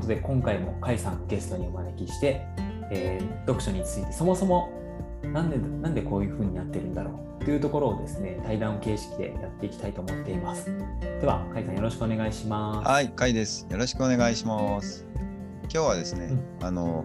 [0.00, 2.46] ことで今回も甲斐さんゲストにお招きして、
[2.90, 4.70] えー読書についてそもそも
[5.22, 10.66] なんでなんでこういう風になってるんだろうというところをですね対談形式でやっていきたいと思っています。
[11.20, 12.88] では甲斐さんよろしくお願いします。
[12.88, 13.66] はい、かいです。
[13.70, 15.06] よろしくお願いします。
[15.62, 16.30] 今日はですね、
[16.62, 17.04] あの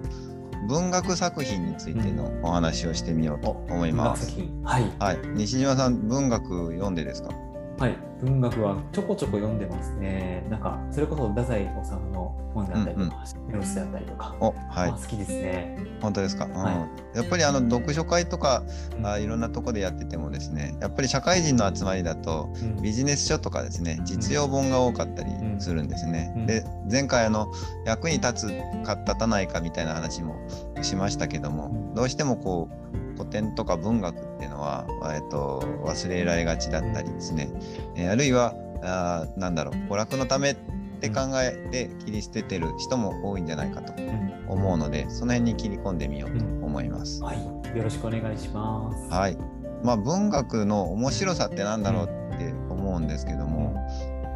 [0.67, 4.35] 文学作品についてのお話をしてみようと思います。
[4.35, 7.29] 文学作品はい、はい、西島さん文学読んでですか？
[7.77, 10.47] はい、文学はちょこちょこ読んでますね。
[10.49, 14.51] なんかそれこそ太宰治の本であったりとか、メロスであったりとか、お、は
[14.87, 14.89] い。
[14.91, 15.77] まあ、好きですね。
[15.99, 16.45] 本当ですか？
[16.45, 16.53] うん。
[16.53, 18.63] はやっぱりあの読書会とか、
[18.97, 19.05] うん。
[19.05, 22.81] あいろんなとこでやっててもですね、やっぱり社会人の集まりだとうん。
[22.81, 26.33] ビジネス書とかですね、実用本が多かったりするんですね。
[26.37, 26.45] うん。
[26.45, 27.51] で、前回あの
[27.85, 30.37] 役に立つか立たないかみたいな話も
[30.81, 31.93] しましたけども、うん。
[31.93, 37.49] どうしてもこう古典とか文学っていうのは、えっと、忘れられがちだったりですね、
[37.95, 40.55] えーあるいはあーなんだろう娯楽のためっ
[40.99, 44.25] て考えて切り捨ててる人も多いんじゃないかとうん。
[44.47, 47.23] 思うので、その辺に切り込んでみようと思います。
[47.23, 47.43] はい、
[47.75, 49.09] よろしくお願いします。
[49.11, 49.37] はい。
[49.83, 53.75] まあ文学の面白さってなんだろうって思うんですけども、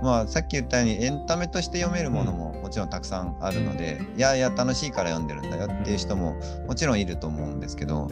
[0.04, 6.36] まあさっき言ったようにエンタメとして読めるものももちろんたくさんあるので、いやいや楽しいから読んでるんだよっていう人も
[6.68, 8.10] もちろんいると思うんですけど、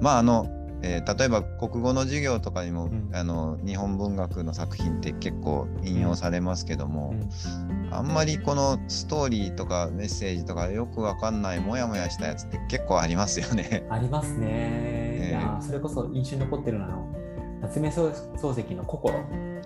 [0.00, 0.46] まああの、
[0.82, 7.30] えー例えば国語の授業とかにも、うんあの日本文学の作品って結構引用されますけども、うん
[7.92, 13.86] あんまりこのストーリーとかメッセージとかよくわかんないモヤモヤしたやつって結構ありますよね。
[13.88, 14.46] ありますね。
[15.32, 16.86] えーそれこそ印象に残ってるの
[17.66, 19.14] 夏目漱石の心。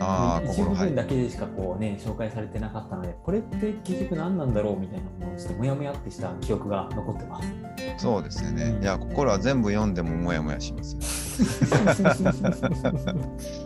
[0.01, 7.48] ああ、一部分だけでしかこうね紹介されてなかったので、これって結局何なんだろうみたいなもちょっともやもやってした記憶が残ってます。
[7.98, 8.65] そうですよね。
[8.65, 11.01] うんいや、心は全部読んでもモヤモヤしますよ。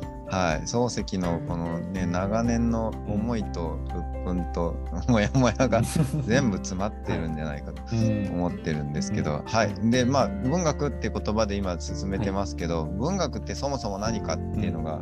[0.35, 0.63] はい。
[0.63, 3.95] 漱石のこのね、長年の思いと鬱
[4.29, 4.75] 憤と
[5.09, 5.81] モヤモヤが
[6.27, 9.91] 全部詰まってるんじゃないかとうん思ってるんですけど、はい。
[9.91, 14.99] で、まあ、文学って言葉で今進めてますけど、文学ってそもそも何かっていうのが、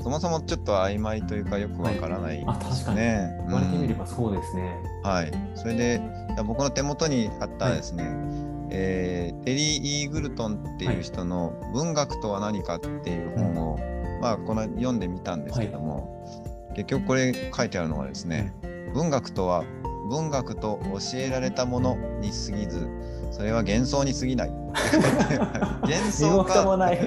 [0.00, 3.36] そもそもちょっと曖昧というかよくわからないあ確かにですね。
[3.46, 4.76] 言われてみれうんばそうですね。
[5.02, 5.32] はい。
[5.54, 6.02] それで、
[6.46, 8.04] 僕の手元にあったですね、
[8.68, 13.78] えーテリー・イーグルトンっていう人の「文学とは何か」っていう本を、
[14.24, 18.54] まあ、この読んでみたんですけども、結局これ書いてあるのはですね、
[18.94, 19.64] 文学とは
[20.08, 22.88] 文学と教えられたものに過ぎず
[23.30, 24.50] それは幻想に過ぎない。
[25.82, 26.76] 幻身想か。
[26.78, 26.98] ない。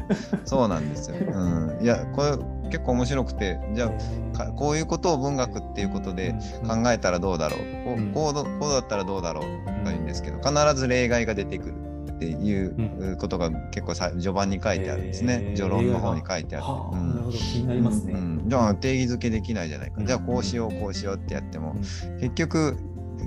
[0.46, 3.90] そうなんですよ、うん、いやこれ結構面白くてじゃ
[4.34, 6.34] あかこういうことを文学っていうことで
[6.66, 8.10] 考えたらどうだろう、こうん。
[8.10, 11.83] うこうどこうだったらどうだろうとか言うんですけど、必ず例外が出てくる
[12.14, 16.64] っていうことが結構さ序盤に書いてあるんですね、序論の方に書いてある。
[16.64, 17.08] はあ、うん。
[17.08, 17.38] なるほど。
[17.38, 18.12] 気になりますね。
[18.12, 18.18] うん。
[18.18, 18.48] うん。
[18.48, 20.06] じゃあ定義づけできないじゃないか、うん。
[20.06, 21.74] じゃあこうしようこうしようってやっても、
[22.20, 22.76] 結局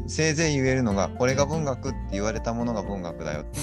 [0.08, 3.46] せいぜい言えるのがこれが文学って言われたものが文学だよ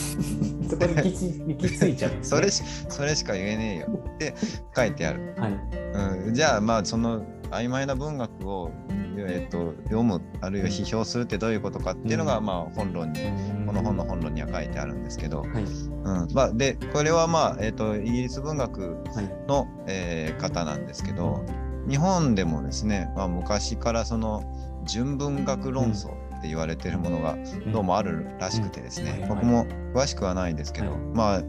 [0.68, 2.10] そこに行き着いちゃう。
[2.12, 4.00] ね それしそれしか言えねえよ。
[4.14, 4.34] って
[4.76, 5.34] 書いてある。
[5.38, 5.52] はい。
[6.26, 8.70] うん、じゃあまあその曖昧な文学を、
[9.26, 12.46] えっと読むあるいは批評するってどういうことかっていうのが、うん。
[12.46, 13.20] まあ本論に
[13.66, 15.48] この本の本論には書いてあるんですけど、はい。
[15.62, 16.28] うん。
[16.32, 19.46] まあ、でこれはまあ、えっとイギリス文学はい。
[19.48, 21.44] の、えー方なんですけど
[21.88, 24.42] 日本でもですね、まあ、昔からその
[24.84, 26.08] 純文学論争
[26.38, 27.36] って言われてるものが
[27.72, 29.28] どうもあるらしくてですね、うん。
[29.28, 31.00] 僕も詳しくはないんですけど、はい。
[31.14, 31.42] まあ、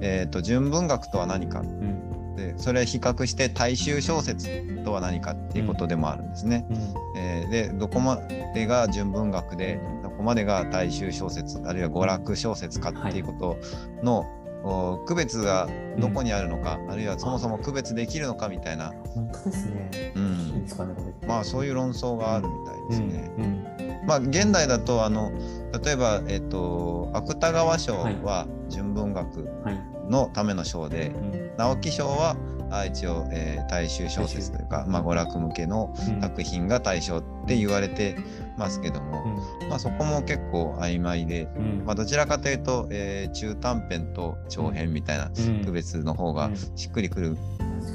[0.00, 2.09] えっと純文学とは何かうん。
[2.40, 6.66] でそれ比較して大衆小説とは何かっていうことでもあるんですね。
[6.70, 6.76] うん。
[7.16, 8.16] えーでどこま
[8.54, 13.56] でが純文学でどこまでが大衆小説あるいは娯楽小説かっていうこと
[14.02, 14.26] の、
[14.62, 15.68] お区別が
[15.98, 20.12] どこにあるのか、あるいはそもそも区別できるのかみたいな、本当ですね。
[20.14, 20.66] うん。
[21.26, 23.30] まあそういう論争があるみたいですね。
[23.38, 23.44] うん。
[23.44, 25.30] うんまあ現代だとあの
[25.84, 30.10] 例えば、えっと芥川賞は純文学はい。
[30.10, 32.36] のための賞で、うん直木賞は
[32.70, 38.16] あ一応、えー大衆小説というか、まあ、娯楽向けの作品が対象って言われて
[38.56, 39.24] ますけども、
[39.68, 41.82] まあ、そこも結構曖昧で、うん。
[41.84, 45.64] まあ、どちらかというと、えー中短編と長編みたいなうん。
[45.64, 46.56] 区別の方がうん。
[46.56, 47.36] しっくりくる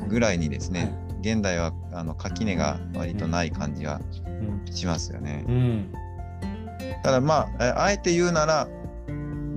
[0.08, 4.00] ぐらいにですね、現代はあの垣根が割とない感じは
[4.68, 4.74] うん。
[4.74, 5.44] しますよね。
[5.48, 5.94] うん。
[7.04, 8.68] ただまあえあえて言うなら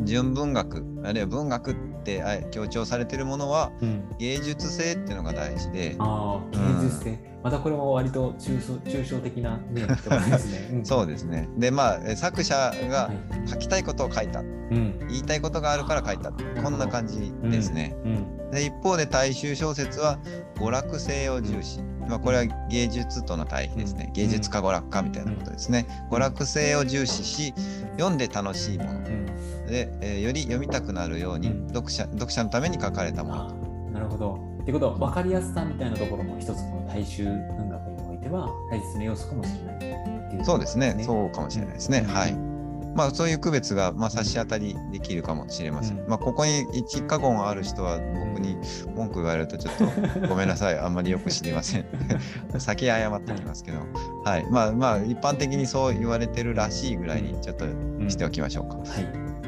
[0.05, 1.88] 純文学あるいは文学って
[2.23, 4.05] あ強調されてるものはうん。
[4.19, 7.19] 芸術性っていうのが大事で、ああ、芸術性。
[7.43, 10.79] またこれも割と抽象抽象的なね、ところですね。
[10.81, 11.49] んそうですね。
[11.57, 12.55] でまあえ作者
[12.91, 13.13] がは
[13.45, 14.99] い書きたいことを書いたうん。
[15.09, 16.33] 言いたいことがあるから書いた
[16.63, 17.97] こんな感じですね。
[18.05, 18.51] うん。
[18.51, 20.19] で一方で大衆小説は
[20.57, 24.13] 娯楽性を重視まあ、これは芸術との対比ですね、うん。
[24.13, 27.55] 芸術家娯楽家みたいなことですね、娯楽性を重視し
[27.99, 28.91] 読んで楽しいもの。
[28.93, 29.27] うん。
[29.67, 31.69] で、えーより読みたくなるように、うん。
[31.69, 33.49] 読者読者のために書かれたもの。
[33.49, 33.53] あ
[33.93, 34.49] なるほど。
[34.63, 40.97] ってことは分かりやすさみたいなところも一つこの大衆文学においては大切な要素かもしれないっていう、そうですね。
[41.05, 42.15] そうかもしれないですね、うん。
[42.15, 42.58] はい
[42.95, 46.09] まあそういう区別が、まあ、差し当たりできるかもしれません、うん。
[46.09, 48.57] まあここに一過言ある人は僕に
[48.95, 49.85] 文句言われるとちょっと
[50.29, 51.85] ごめんなさいあんまりよく知りません。
[52.59, 53.79] 先謝っておきますけど。
[54.25, 54.47] はい。
[54.51, 57.67] まあまあ一般的にそう言われてるらしいぐらいにちょっと
[58.09, 58.89] しておきましょうか、はい。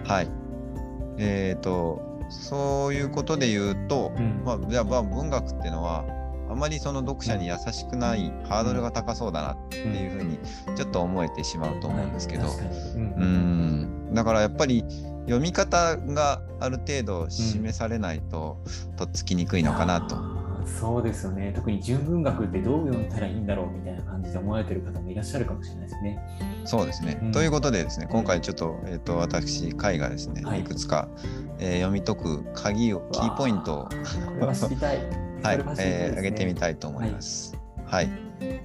[0.05, 0.29] はい。
[1.19, 2.01] えっ、と、
[2.31, 4.43] そういうことで言うと、うん。
[4.45, 6.05] まあ、じゃあ、文学っていうのは、
[6.51, 10.39] あまりその読者に優しくない、ハードルが高そうだなっていうふうに、
[10.77, 12.51] ちょっと思えてしまうと思うんですけど、う
[12.97, 14.85] うんん、だからやっぱり、
[15.27, 18.59] 読み方がある程度示されないと、
[18.97, 20.41] とっつきにくいのかなと。
[20.67, 21.53] そうですよね。
[21.55, 26.19] 特に純文学ってどう読んだらいいんだろうみたいな感じで思われてる方もいらっしゃるかもしれないですね。
[26.65, 27.19] そうですね。
[27.23, 31.09] うんということでですね、今回ちょっと、えっ、と、私、会がですね、はいい、くつか、
[31.59, 33.91] えー読み解く鍵を、キーポイントを、こ
[34.41, 35.30] れは知りたい。
[35.43, 37.57] はい、えー上げてみたいと思います。
[37.87, 38.09] はい。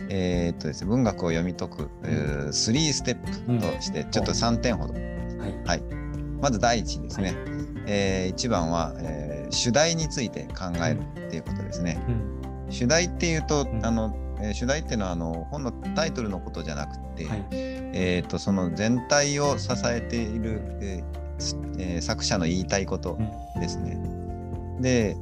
[0.10, 4.94] えーっとですね、文学を読み解く、えー、3ステップとして、ちょっと3点ほど。
[4.94, 5.81] はい。
[6.42, 7.33] まず第一ですね。
[7.33, 7.56] はい
[7.88, 12.01] え1番は、えー主題について考えるっていうことですね。
[12.07, 17.45] うん主題っていうと、んあの、えー主題っていうのはあの本のタイトルのことじゃなくて、はい。
[17.51, 23.98] えーっとその全体を支えている、えーすえー作者の言いたいことうんですね。
[24.81, 25.16] で、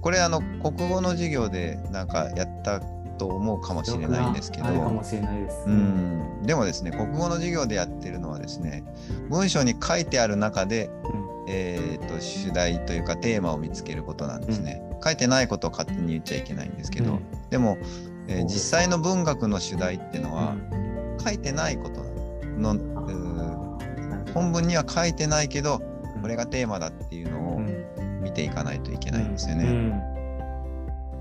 [0.00, 2.80] これあの国語の授業でなんかやった
[3.18, 5.64] と思うかもしれないんですけど、あるかもしれないです。
[5.66, 8.84] うん、でもですね、国語の授業でやってるのはですね、
[9.28, 10.88] 文章に書いてある中で、
[11.48, 14.82] えー、と主題というかテーマを見つけることなんですね。
[15.04, 17.22] 書いてないことを勝手に言っちゃいけないんですけど、うん。
[17.50, 17.76] でも、
[18.28, 21.18] えー実際の文学の主題っていうのは、うん。
[21.20, 22.04] 書いてないこと
[22.58, 22.76] の、
[24.34, 25.80] 本文には書いてないけど、
[26.16, 26.22] うん。
[26.22, 27.47] これがテーマだっていうのをうん
[28.20, 29.64] 見ていかないといけないんですよね。
[29.64, 30.18] うん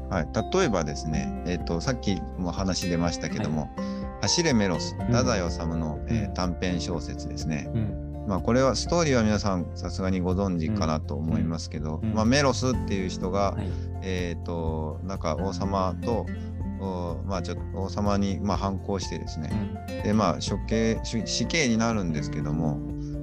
[0.10, 0.28] はい、
[0.58, 3.70] 例えばですね、えー、とさっきも話出ましたけども
[4.22, 6.34] 「走れメロス」太宰治の、えーうん。
[6.34, 7.70] 短編小説ですね。
[7.74, 8.26] うん。
[8.28, 12.14] まあ、これはストーリーは皆さんさすがにご存知かなと思いますけど、うん。
[12.14, 13.68] まあ、メロスっていう人が、はい。
[14.02, 16.26] えっ、となんか王様と
[16.80, 19.50] おまあちょっと王様にまあ反抗してですね、
[20.04, 22.80] でまあ処刑死死刑になるんですけども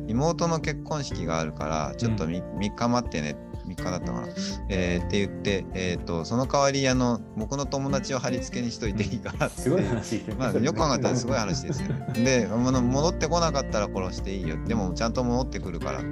[0.08, 3.36] 妹の結婚式があるからちょっと 3, 日待ってね
[3.66, 4.28] 3日だったかな、
[4.68, 11.88] えーって言って、えー、とその代わりあの僕の友達を貼り付けにしといていいからって、すごい話まあ、よく考えたらすごい話ですよ。
[12.14, 14.56] であの戻ってこなかったら殺していいよ。
[14.66, 16.04] でもちゃんと戻ってくるからっ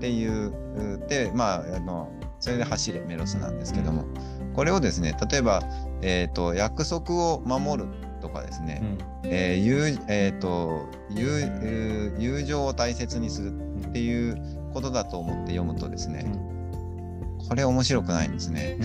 [0.00, 0.52] ていう
[1.08, 4.04] でまああのそれで走れメロスなんですけども、
[4.54, 5.62] これをですね例えば、
[6.02, 7.88] えー、と約束を守る
[8.20, 8.82] とかですね、
[9.24, 13.52] えー友えーと友えー友情を大切にする
[13.88, 16.24] っていうことだと思って読むとですね、
[17.54, 18.76] これ面白くないんですね。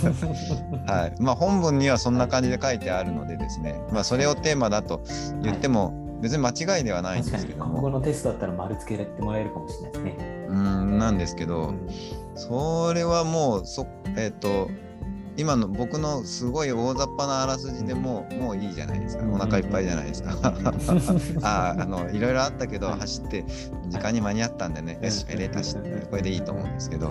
[0.88, 1.22] はい。
[1.22, 5.02] まあ、本文にはそんな感じで書いてあるのでですね、まあ、それをテーマだと
[5.42, 5.92] 言っても
[6.22, 10.46] 別に間違いではないんですけども、のテストだったら丸つけてもらえるかもしれないですね。
[10.48, 11.74] うんなんですけど、
[12.34, 13.86] それはもうそ
[14.16, 14.70] えっ、と
[15.36, 19.24] 今の僕のすごい大雑把なあらすじでもうもういいじゃないですか。
[19.26, 20.30] お腹いっぱいじゃないですか。
[21.42, 23.44] あああのいろいろあったけどはい走って
[23.88, 24.98] 時間に間に合ったんでね。
[25.02, 27.10] よしうんめでたしうんこれでいいと思うんですけど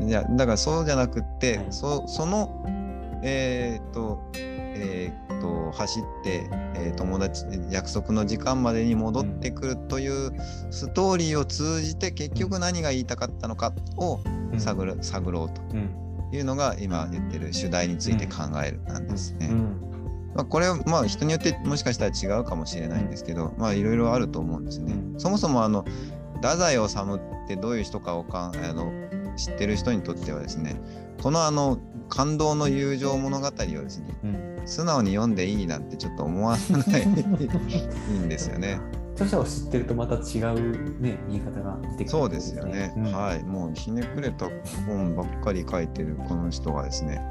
[0.00, 1.66] いやだからそうじゃなくって、はい。
[1.70, 2.64] そその
[3.22, 10.32] えーっとえーっと走って、えー友達約束の時間までに戻ってくるという
[10.70, 14.20] ストーリーを通じて結局何が言いたかったのかを
[14.52, 14.60] うん。
[14.60, 15.90] 探る、探ろうとうん。
[16.32, 19.48] いうのが今言ってる主題について考えるなんですね。
[19.50, 19.80] うん。
[20.34, 24.92] まあ、これはまあ人によってもしかしたら違うかもしれないんですけど、まあいろいろあると思うんですね。
[24.92, 25.20] うん。
[25.20, 25.84] そもそもあの
[26.36, 26.84] 太宰治
[27.44, 28.92] ってどういう人かをかんあの
[29.36, 30.80] 知ってる人にとってはですね
[31.22, 31.78] このあの
[32.08, 36.56] 感動の友情物語をですねうん素直に読んでいいなんてちょっと思わ
[36.88, 37.08] ないいい
[38.18, 38.80] んですよね。
[39.14, 42.92] 著者を知ってるとまた違うね見え方が出てくるそうですよね。
[42.96, 43.42] うんはい。
[43.44, 44.46] もうひねくれた
[44.86, 47.22] 本ばっかり書いてるこの人がですね、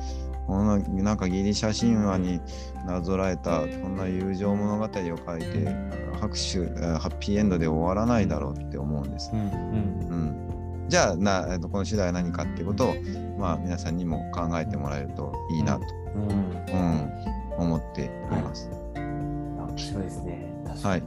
[0.48, 2.42] こんななんかギリシャ神話に
[2.88, 5.02] なぞらえたこんな友情物語を書
[5.38, 5.76] いて、
[6.20, 9.30] 拍手、あハッピーエンドで終わらないだろうって思うんです。
[9.32, 10.45] うんうんうん。
[10.88, 12.96] じゃあな、えっとこの主題は何かっていうことを、
[13.38, 16.30] まあ皆さんにも考えてもらえるといいなと、うん。
[16.30, 17.12] うん、
[17.58, 18.70] 思っています。
[18.96, 20.54] あ面白いですね。
[20.84, 21.04] はい。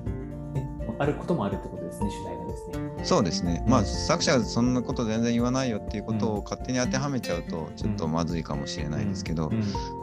[0.99, 3.05] あることもあるってことですね主題がですね。
[3.05, 9.51] そうですね、まあ作者がそんなこと全然言わないよっていうことを勝手に当てはめちゃうとちょっとまずいかもしれないですけど、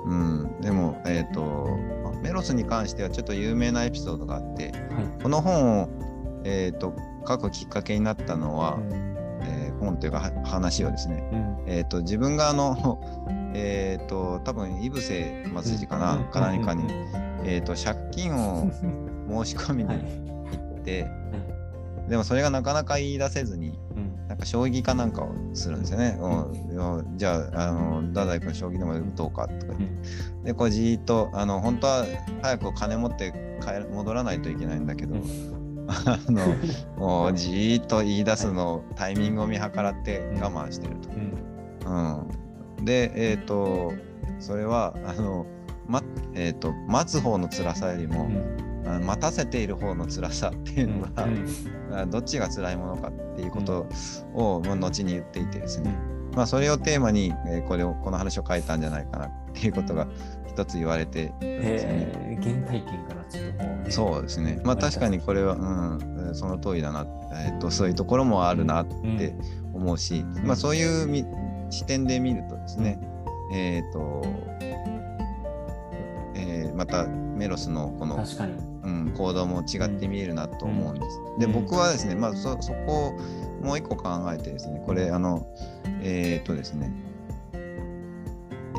[0.06, 0.62] うん。
[0.62, 1.68] でも、えーと、
[2.22, 5.90] メロスに関してはちょっと有名なエピソードがあって、はい、この本を、
[6.46, 6.96] えーと、
[7.28, 9.15] 書くきっかけになったのは、うん、えー、
[9.86, 13.00] 本というか話をですね、うん、えーと、自分があの
[13.58, 15.02] えーと、多分井伏
[15.54, 16.84] 松次かな、か何かに、
[17.46, 18.70] えーと、借金を
[19.44, 19.96] 申し込みに行
[20.80, 21.08] って、は
[22.08, 26.18] い、でもそれがなかなか言い出せずに、うん、なんか将棋かなんかをするんですよね。
[26.20, 29.86] うん、じゃあ、あの太宰君、将棋でも打とうかとか言って、
[30.38, 32.06] うん、で、こうじーっと、あの本当は
[32.42, 35.16] 早く金持って帰戻らないといけないんだけど、
[35.88, 36.56] あの
[36.98, 41.10] もうじーっと言い出すのをタイミングを見計らって我慢してると。
[41.10, 42.86] うん。
[42.86, 43.94] で、えっ、ー、と、
[44.40, 45.46] それは、あの、
[45.88, 48.30] ま、えっ、ー、と、待つ方の辛さよりも、
[48.86, 53.88] うん、待たせている方の辛さっていうのが、うん、どっちが辛いものかっていうこと
[54.34, 55.96] を、うん、後に言っていてですね、
[56.36, 60.08] まあ、それをテーマに、えー、これをこの話を書いたんじゃないかなっていうことが
[60.56, 61.34] 一つ言われてね。
[61.42, 64.62] えー、原体験からちょっとこう、ね、そうですね。
[64.64, 69.36] まあ確かにこれは、うん、その通りだな、えーと、そういうところもあるなって
[69.74, 71.26] 思うし、まあそういう
[71.70, 73.00] 視点で見るとですね、
[73.52, 74.22] えっ、ー、と、
[76.36, 78.24] えー、またメロスのこの、
[78.84, 81.20] うん、行動も違って見えるなと思うんです。
[81.34, 83.14] うん、で、僕はですね、まあそ、そこを
[83.62, 85.46] もう一個考えてですね、これ、あの、
[86.02, 86.92] えっ、ー、とですね、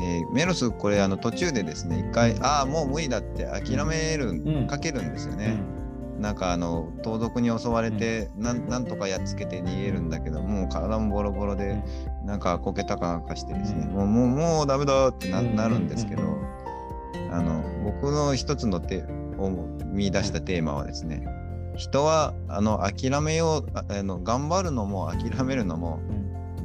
[0.01, 5.57] えー、メロス、これ、あの途中でですね、一回、ああ、もう無理だって諦める、うん、かけるんですよね。
[5.59, 5.73] う
[6.19, 6.21] ん。
[6.21, 11.81] なんかあの盗賊に襲われて、うん、なんとかやっつけて逃げるんだけどもう体もボロボロで、
[12.25, 16.23] なんかこけたかなんかしてですね、もうもうもうダメだってななるんですけど、
[17.31, 19.03] あの僕の一つの手
[19.37, 19.51] を
[19.85, 21.23] 見出したテーマはですね、
[21.75, 25.99] 人はあの諦めようあの頑張るのも諦めるのも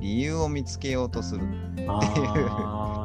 [0.02, 1.42] 理由を見つけようとする。
[1.42, 1.88] っていう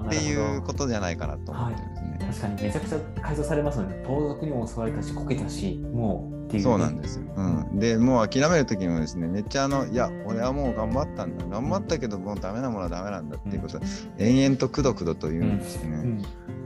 [0.08, 2.18] っていうことじゃないかなと思ってるんですね。
[2.20, 7.26] 確かにめちゃくちゃ改造されますので、盗賊にも襲われたし、こけたし、もうっていう、そうなんですよ。
[7.36, 11.46] うん、でもう諦める時もですねめっちゃあのいや俺はもう頑張ったんだ。
[11.46, 13.78] 頑張ったけどもうダメなものはダメなんだっていうこと。
[13.78, 13.84] は、
[14.18, 16.20] うん、延々とくどくどと言うんですよね。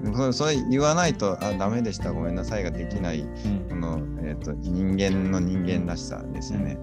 [0.04, 2.12] うん、それ言わないとあダメでした。
[2.12, 3.26] ごめんなさいができない、
[3.70, 6.78] この、えーと、人間の人間らしさですよね。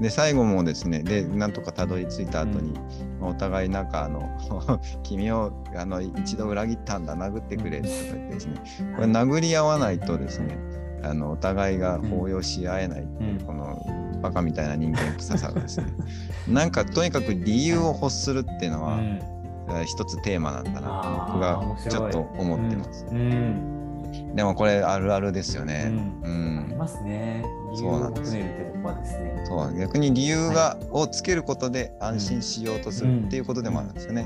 [0.00, 2.74] で最後もですねでなんとかたどり着いた後に、
[3.20, 4.28] うん、お互いなんかあの
[5.02, 8.54] 君をあの一度裏切ったんだ殴ってくれとか言ってですね
[8.96, 10.58] これ殴り合わないとですね
[11.02, 13.78] あのお互いが抱擁し合えないっていう、この
[14.22, 15.86] バカみたいな人間臭さがですね
[16.48, 18.98] なんかとにかく理由を欲するっていうのは、
[19.84, 23.04] 一つテーマなんだな僕がちょっと思ってます。
[24.34, 25.92] でもこれあるあるですよね。
[26.22, 26.64] うん。
[26.66, 27.44] ありますね。
[27.74, 29.44] 理由を求めるってとこはですね。
[29.46, 34.22] そう逆に理由が、をつけることで安心しようとするっていうことでもあるんですよね。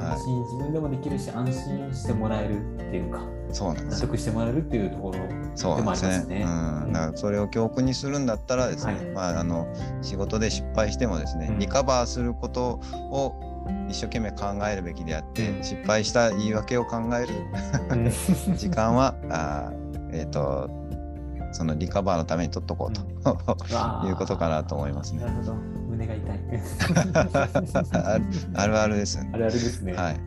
[0.00, 3.20] 安心自分でもできるし安心してもらえるっていうか。
[3.50, 4.02] そうなんです。
[4.02, 6.44] 納得してもらえるっていうところでもありますね。
[6.46, 9.66] うん、だからそれを教訓にするんだったらですね、はい、まあ、あの
[10.02, 13.34] 仕事で失敗してもですね、うん、リカバーすることを
[13.88, 17.28] 一生懸命考えるべきであって、うん、失敗した言い訳を考える
[18.56, 19.72] 時間はあ
[20.12, 20.70] えっ、ー、と
[21.52, 23.02] そのリカバーのために取っとこうと、
[24.02, 25.20] うん、 いうことかなと思いますね。
[25.20, 26.38] なるほど胸が痛い
[28.54, 29.30] あるあるです、ね。
[29.32, 29.94] あるあるですね。
[29.94, 30.20] はい。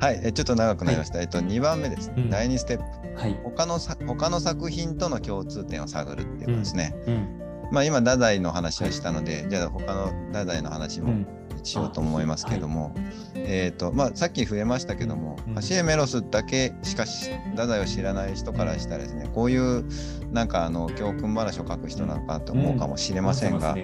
[0.00, 1.16] はい、えちょっと長くなりました。
[1.16, 2.84] はい、えっと、2番目ですね、うん、第2ステップ、
[3.20, 3.96] はい、他のさ。
[4.06, 6.94] 他の作品との共通点を探るっていうことですね。
[7.06, 7.28] うんうん、
[7.72, 11.26] まあ、今、太宰の話をしたので、じゃあ他の太宰の話も
[11.62, 12.94] しようと思いますけども、
[13.34, 19.84] えっ、と、まあ、さっき増えましたけども、走れメロスだけしか太宰を知らない人からしたらですね、こういう
[20.32, 23.76] なんかあの教訓話を書く人なのかと思うかもしれませんが、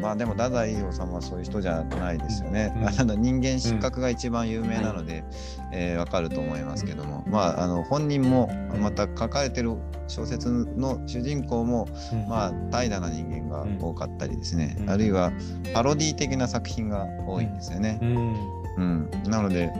[0.00, 2.72] まあでも太宰治はそういう人じゃないですよね。
[2.98, 5.24] あの人間失格が一番有名なので、う
[5.72, 11.88] えー、分かると思いますけども、まああの本人もまた書かれてる小説の主人公も、
[12.28, 15.32] まあ怠惰な人間が多かったりですね、あるいは
[15.74, 17.98] パロディ的な作品が多いんですよね。
[18.02, 19.72] うん、なので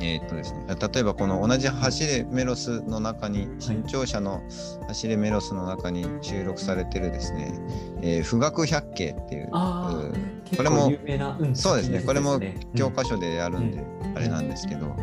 [0.00, 4.42] えー、っとですね、例えばこの同じ走れメロスの中に、新潮社の
[4.86, 7.52] 走れメロスの中に収録されてるですね、
[8.00, 10.92] えー、富岳百景っていう、これも、
[11.38, 12.40] うん、そうですね、これも
[12.76, 13.84] 教科書でやるんで、
[14.14, 14.94] あれなんですけど、うん、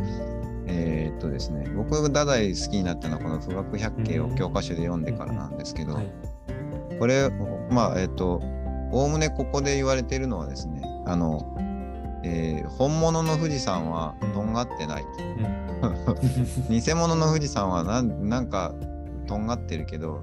[0.68, 6.00] えー、っとですね、僕が太宰好きになったのはこの富岳百景を教科書で読んでからなんですけど、
[7.00, 7.30] これ、
[7.70, 8.42] まあ、えっと、
[8.92, 11.56] おおむねここで言われているのはですね、あの、
[12.24, 18.74] えー、本物の富士山はとんがってない、うん、 偽物の富士山はなんなんか
[19.28, 20.22] とんがってるけど、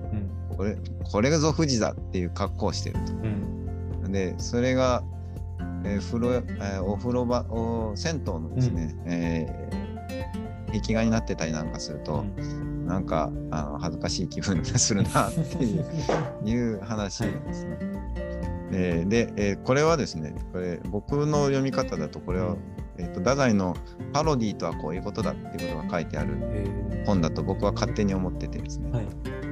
[0.50, 3.12] うん、これこれがぞ富士だっていう格好をしてると。
[3.12, 4.12] うん。
[4.12, 5.02] でそれが、
[5.84, 9.82] えー風呂えーお風呂場お銭湯のですね、えー
[10.80, 12.24] 壁画になってたりなんかすると、
[12.86, 15.84] なんかあの恥ずかしい気分がするなっていう
[16.48, 17.78] いう話なんですね。
[18.72, 22.56] えーで、えーこれはですねこれ僕の読み方だとこれは、
[22.98, 23.76] えー、と太宰の
[24.12, 28.90] 「パロディとはこういうことだ」っていうことが書いてあるへ本だと僕は勝手に思っててですね。
[28.90, 29.06] ーはい。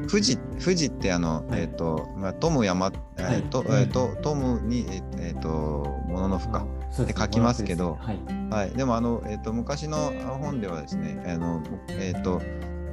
[0.08, 1.60] 富士富士ってあの、はい。
[1.62, 5.48] えっ、と、まあ、トム山、えーとはいえーとトムにえっ、えーと
[6.08, 6.66] もののふか。
[6.90, 7.20] そうですね。
[7.20, 8.18] で書きますけどはい。
[8.50, 12.40] はい、でもあの、えー、と昔の本ではですね、あのえっ、と、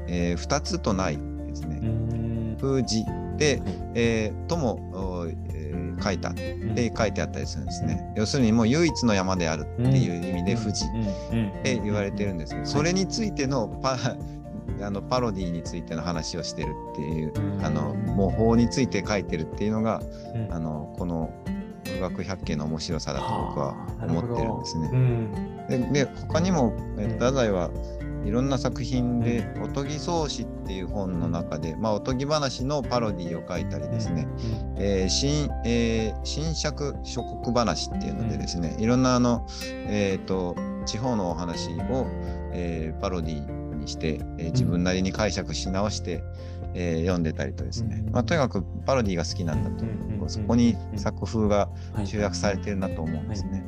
[0.07, 1.17] えー、2つとない
[1.47, 1.81] ですね。
[2.59, 3.05] 富士
[3.37, 3.73] で、はい。
[3.95, 5.16] えー、とも、
[6.01, 6.29] 書いた。
[6.29, 6.33] っ
[6.97, 8.13] 書いてあったりするんですね。
[8.15, 10.85] 要するにもう唯一の山であるっていう意味で富士。
[10.85, 13.97] って言われてるんですけど、それについてのパ
[14.79, 17.65] あのパロディについての話をしてるっていう、うん。
[17.65, 20.01] あの模倣について書いてるっていうのが、
[20.35, 20.53] うん。
[20.53, 21.31] あのこの
[21.85, 24.05] 文学百景の面白さだと僕ははあ。
[24.05, 24.89] 思ってるんですね。
[24.91, 25.93] うん。
[25.93, 27.69] でで他にも、太宰は
[28.25, 34.27] いろんな作品で「おとぎ草子」っていう本の中で、まあ、おとぎ話のパロディを書いたりですね、
[34.77, 39.45] えー新えー新釈諸国話っていうのでですね、いろんなあの、
[39.87, 40.55] えー、と
[40.85, 42.05] 地方のお話を、
[42.53, 46.23] えーパロディにして、えー自分なりに解釈し直して、
[46.73, 48.13] えー読んでたりとですね、うん。
[48.13, 49.85] まあ、とにかくパロディが好きなんだと、
[50.29, 53.63] そこに作風がはい集約されてるなと思うんですね。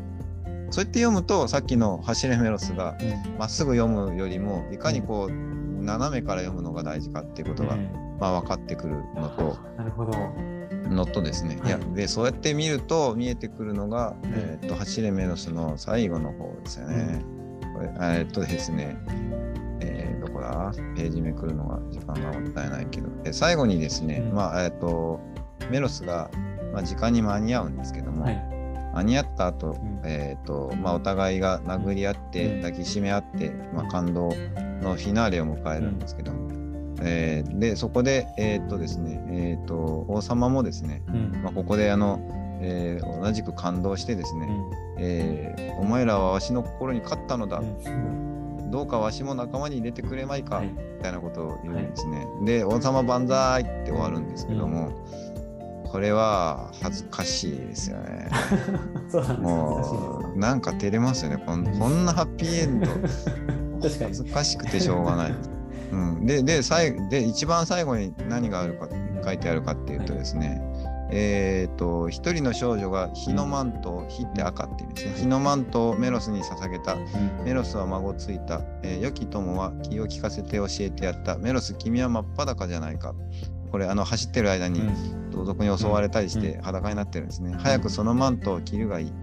[0.71, 3.37] そうやって読むとさっきの「走れメロス」がうん。
[3.37, 7.89] まっすぐ読むよりもいかにこう斜めから読むのが大事かっていうことが、うん。
[8.19, 10.11] まあ、分かってくるのとなるほど。
[10.89, 14.31] のとですね、い、やはいでそうやって見ると見えてくるのが「うん。
[14.35, 17.23] えー、と走れメロス」の最後の方ですよね。
[17.73, 18.97] これえーっとですね、
[19.79, 20.71] えーどこだ。
[20.95, 23.07] ページめくるのが時間がもったいないけど。
[23.23, 24.35] で最後にですね、うん。
[24.35, 25.19] まあえーっと
[25.71, 26.29] メロスが、
[26.73, 28.58] まあ、時間に間に合うんですけども、はい
[28.99, 30.01] 間に合った後、ん。
[30.03, 32.61] えーとまあ、お互いが殴り合って、うん。
[32.61, 34.29] 抱きしめ合って、まあ、感動
[34.81, 36.49] のフィナーレを迎えるんですけども、
[37.01, 41.41] えーでそこで、えーとですねえー、と王様もですね、うん。
[41.43, 42.19] まあ、ここであの、
[42.61, 44.49] えー同じく感動してですね、
[44.97, 48.71] えーお前らはわしの心に勝ったのだ、うん。
[48.71, 50.67] どうかわしも仲間に入れてくれまいか、はい。
[50.67, 52.27] みたいなことを言うんですね。
[52.43, 54.91] で王様万歳って終わるんですけども、
[55.91, 58.29] これは恥ずかしいですよね。
[59.09, 59.41] そうなんです。
[59.41, 61.43] もうなんか照れますよね。
[61.45, 62.87] こんこんなハッピーエンド。
[63.81, 65.33] 恥ずかしくてしょうがない。
[65.91, 68.87] うん、でで最で一番最後に何があるか
[69.25, 70.61] 書いてあるかっていうとですね、
[71.09, 75.13] えっ、と一人の少女が火のマント火って赤って意味ですね。
[75.21, 76.95] 火のマントをメロスに捧げた。
[77.43, 81.39] メロスは孫ついた、えー良き友は気を利かせて教えてやった。
[81.39, 83.15] メロス君は真っ裸じゃないか
[83.71, 84.81] これあの走ってる間に
[85.31, 89.13] 盗賊に襲われたりして裸になってるんですね、早くそのマントを着るがいい。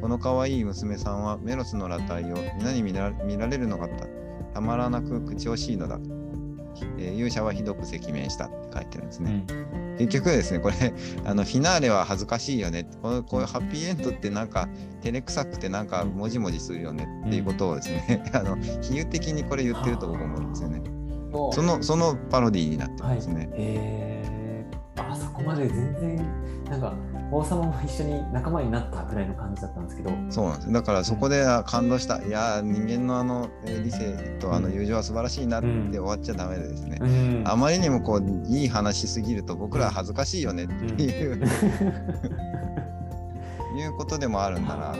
[0.00, 4.06] この可愛い娘さんはメロスの裸体を皆に見ら見られるのがた。
[4.52, 5.98] たまらなく口惜しいのだ、
[6.98, 9.44] えー勇者はひどく赤面したって書いてるんですね、
[9.98, 10.74] 結局ですねこれ
[11.24, 12.86] あのフィナーレは恥ずかしいよね。
[13.02, 14.68] このこういうハッピーエンドってなんか
[15.02, 20.82] 照れくさくてなんかもじもじするよねっていうことをですね、 あの比喩的にこれ言ってると僕思うんですよね
[21.32, 24.66] そのそのパロディになってるんですね、へえ
[24.96, 26.16] あそこまで全然
[26.68, 26.94] なんか
[27.30, 30.10] 王様も一緒に仲間になったぐらいの感じだったんですけど。
[30.28, 37.42] そうなんですだからそこであ感動した、いやー人間のあのえー理性とあの友情は素晴らしいなって終わっちゃダメでですね、うん。
[37.46, 41.36] あまりにもこういい話しすぎると僕らは恥ずかしいよねっていう、
[43.76, 44.94] いうことでもあるんだな。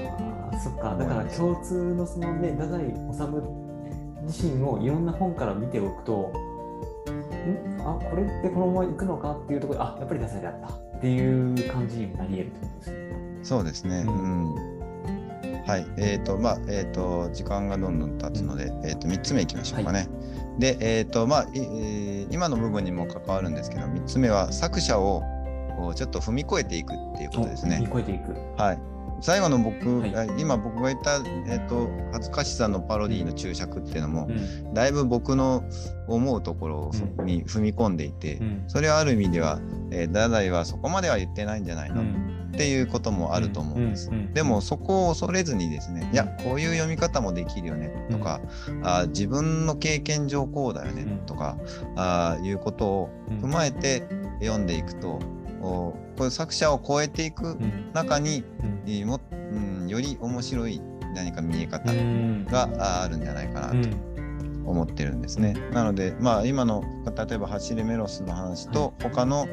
[0.58, 0.96] そっか。
[0.96, 3.61] だから共通のそのね太宰治
[4.22, 6.32] 自身をいろんな本から見ておくと
[7.08, 7.80] ん？
[7.80, 13.12] あこれってこのまま行くのかっていうところであやっぱり太宰だったっていう感じにもなり得るってことですね。
[13.42, 14.04] そうですね。
[14.06, 14.82] ううんん。
[15.66, 15.86] はい。
[15.96, 20.08] えっ、と、まあ、えっ、と、時間がどんどん経つので、えっ、と、3つ目いきましょうかね。
[20.58, 25.22] で、えっ、と、まあ、いえー今の部分にも関わるんですけど、3つ目は作者を
[25.94, 27.78] ちょっと踏み越えていくっていうことですね。
[27.78, 28.34] 乗り越えていく。
[28.56, 28.78] はい。
[29.22, 30.16] 最後の僕、はい。
[30.16, 34.74] あ今僕が言った、えっ、と、恥ずかしさのパロディの注釈っていうのも、うん。
[34.74, 35.64] だいぶ僕の
[36.08, 36.90] 思うところ
[37.24, 38.64] に踏み込んでいて、うん。
[38.66, 39.60] それはある意味では、
[39.92, 42.50] えー、太宰はそこまでは言ってないんじゃないの、うん。
[42.52, 44.08] っていうこともあると思うんです。
[44.10, 48.40] うんうんでもそこを恐れずにですね、いや、こういう読み方もできるよねとか、
[48.82, 51.26] あー自分の経験上こうだよねうん。
[51.26, 51.58] とか、
[51.96, 53.10] あーいうことを
[53.42, 54.08] 踏まえて
[54.40, 55.18] 読んでいくと、
[55.60, 57.90] おこういう作者を超えていくうん。
[57.92, 58.82] 中に、うん。
[58.86, 59.20] えーも
[59.52, 60.80] うん、より面白い
[61.14, 62.44] 何か見え方うん。
[62.46, 64.12] があるんじゃないかなとうん。
[64.64, 65.54] 思ってるんですね。
[65.72, 66.82] なので、まあ、今の
[67.28, 69.48] 例えば走れメロスの話と他の、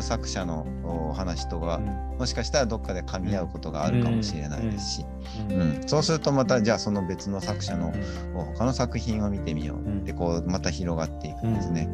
[0.00, 1.78] 作者の話とは、
[2.18, 5.06] もしかしたらどっかで噛み合うことがあるかもしれないですし、
[5.50, 5.82] うん。
[5.86, 7.92] そうするとまたじゃあその別の作者の
[8.56, 11.88] 他の作品を見てみようってこうまた広がっていくんですね。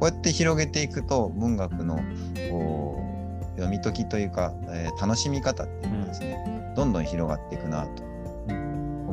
[0.00, 1.96] こうやって広げていくと文学の
[2.50, 2.85] こう
[3.56, 8.02] 読み解きというか、えー、楽しみ方っていうのがですね、どんどん広がっていくなと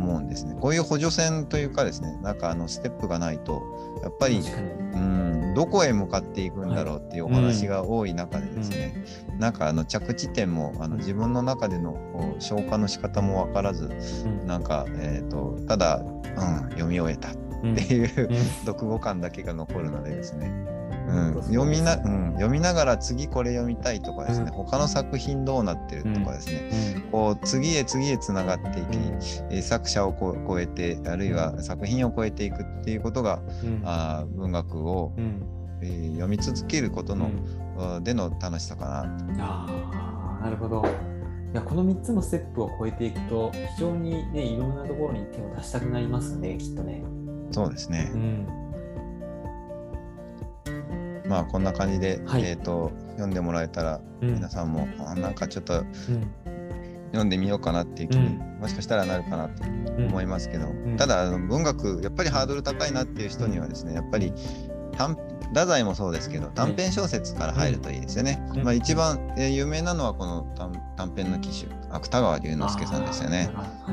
[0.04, 0.56] 思うんですね。
[0.60, 3.64] こういう補助線というかですね、なんかあのステップがないと、
[4.04, 4.42] やっぱり、
[4.94, 8.94] うん、どこへ向かっていくんだろうっていうお話が多い中でですね、はい
[9.34, 13.90] うん、なんかあの着地点もあの自分の中での消化の仕方も分からず、
[14.26, 20.52] うん、なんか、えーと、ただ、うん、読み終えたっていう、 読後感だけが残るのでですね、
[21.08, 28.98] うん、読みな、うん、読みながら次これ読みたいとかですね、うん、他の作品どうなってるとかですね、うん、こう次へ次へつながっていき、
[29.56, 35.14] うん、作者をこ超えてあるいは作品を超えていくっていうことが、うん、あ文学を、
[35.82, 37.32] えー、読み続けることの、
[38.02, 39.04] での楽しさか
[39.38, 40.86] なあなるほど。
[41.54, 47.04] いやこの3つのステップを超えていくと非常にねいろんなところに手を出したくなりますねきっとね。
[47.52, 48.12] そうですね。
[48.12, 48.63] うん
[51.28, 55.84] まあこんな感じで、はい、えーと、読んでもらえたら、うん、皆さんもあなんかちょっと、
[57.08, 59.64] 読んでみようかなっていう気に、もしかしたらなるかなと
[59.98, 64.34] 思いますけど、ただ文学やっぱりハードル高いなっていう人にはですねやっぱり
[64.98, 65.18] 短
[65.54, 68.42] 太宰もそうですけど短編小説から入るといいですよね。
[68.64, 70.48] まあ、一番、えー、有名なのはこの
[70.98, 73.52] 短編の騎手芥川龍之介さんですよね。
[73.86, 73.92] ほ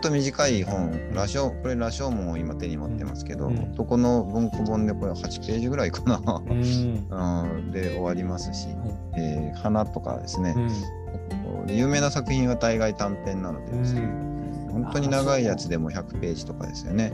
[0.00, 8.68] んと短い本、羅生、これ羅生門を今手に持ってますけど、うん、そこの文庫本でこれ8ページぐらいかな、うん、で終わりますし、
[9.16, 14.00] えー、花とかですね、うん、有名な作品は大概短編なのでですね、
[14.72, 17.12] 本当に長いやつでも100ページとかですよね。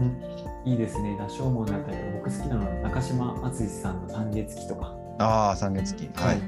[0.64, 4.94] いいですね、羅生門だったり、僕好きなのは中島敦さんの三月期とか。
[5.18, 6.08] ああ、三月期。
[6.14, 6.38] はい。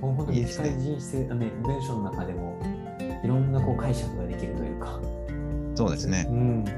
[0.00, 2.58] もう本当に短い人生、ね、文章の中でも
[3.22, 4.61] いろんなこう解釈ができると。
[5.74, 6.26] そうですね。
[6.28, 6.76] うん、だか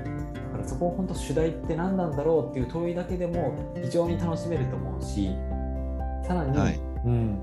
[0.59, 5.31] らそこを本当主題って何なんだろうっていう問いだけでも非常に楽しめると思うし
[6.27, 7.39] さらに、はい、うん、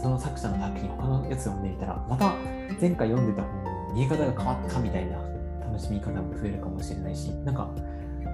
[0.00, 2.34] その作者の作品他のやつを読んでみたらまた
[2.80, 5.18] 前回読んでた本の見え方が変わったみたいな
[5.60, 7.70] 楽しみ方も増えるかもしれないしなんか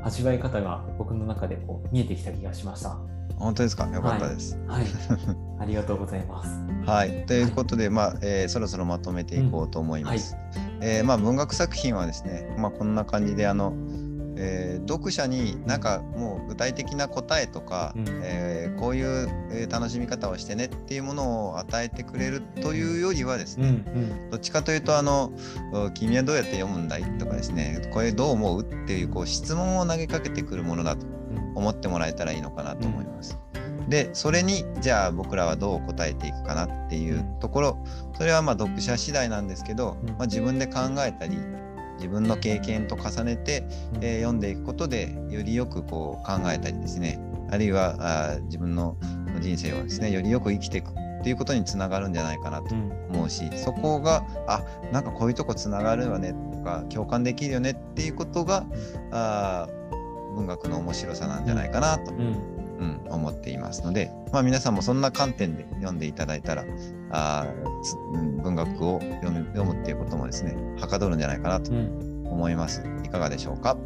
[0.02, 2.96] 味わい方が僕の中でこう見えてきた気がしました。
[3.36, 3.86] 本当ですか？
[3.88, 4.82] よかったです、はい。
[4.82, 4.86] はい。
[5.60, 6.50] ありがとうございます。
[6.84, 7.24] はい。
[7.26, 10.36] ということで、はい、まあ、えー、そろそろまとめていこうと思います。
[10.56, 13.74] うんはい、えー、まあ、文学作品はですね、まあ、こんな感じで、あの、
[14.42, 25.32] えー、読者になんかもう具体的な答えとか、うん、えー、こういう、え楽しみ方をしてねっていうものを与えてくれるというよりはですね、うんうん、どっちかというとあの
[25.94, 31.04] 「君はどうやって読むんだい?」とかですね「これどう思う?」っていうこう質問を投げかけてくるものだと
[31.56, 33.36] 思ってもらえたらいいのかなと思います。
[33.90, 37.84] でそれにじゃあ僕らはどう答えていくかなっていうところ。
[38.16, 41.38] それはまあ読者次第なんですけど、まあ、自分で考えたり
[41.96, 43.64] 自分の経験と重ねて、
[44.00, 47.18] えー、読んでいくことでよりよくこう考えたりですね。
[47.50, 48.96] あるいはあ自分の
[49.40, 58.64] 人生をですねよりよく生きていくっていうことにつながるんじゃないかなと思うし、うん、そこがあなんかこういうとこつながるよねとか共感できるよねっていうことが
[59.10, 59.68] あ
[60.34, 62.12] 文学の面白さなんじゃないかなと、
[62.80, 66.64] うん、うん、思っていますので、まあ、皆さんもそんな観点で読んでいただいたら
[67.10, 67.46] あ
[68.42, 73.76] 文学を読む読むっていうこともですねはかどるんじゃないかなと思います、うん、いかがでしょうか？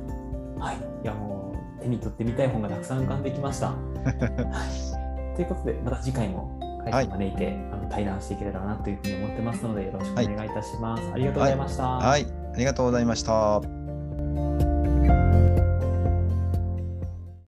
[0.59, 0.77] はい。
[1.03, 3.75] いやもう手に取ってみたい本がたくさん浮かんできました、は
[5.33, 13.61] い、ということでまた次回も会社を招いて、はい、あの対談していけたらなというふうに思ってますのでよろしくお願いいたします、はい、ありがとうございました、はい、はい、ありがとうございました